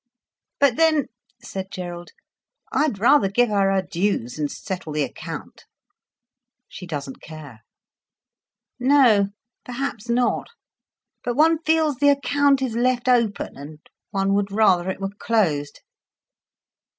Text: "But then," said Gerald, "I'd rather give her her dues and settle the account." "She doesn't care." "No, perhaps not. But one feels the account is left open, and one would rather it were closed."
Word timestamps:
"But 0.59 0.77
then," 0.77 1.09
said 1.43 1.69
Gerald, 1.69 2.09
"I'd 2.71 2.97
rather 2.97 3.29
give 3.29 3.49
her 3.49 3.71
her 3.71 3.83
dues 3.83 4.39
and 4.39 4.51
settle 4.51 4.93
the 4.93 5.03
account." 5.03 5.65
"She 6.67 6.87
doesn't 6.87 7.21
care." 7.21 7.59
"No, 8.79 9.27
perhaps 9.63 10.09
not. 10.09 10.47
But 11.23 11.35
one 11.35 11.59
feels 11.67 11.97
the 11.97 12.09
account 12.09 12.63
is 12.63 12.75
left 12.75 13.07
open, 13.07 13.55
and 13.55 13.77
one 14.09 14.33
would 14.33 14.51
rather 14.51 14.89
it 14.89 14.99
were 14.99 15.07
closed." 15.19 15.81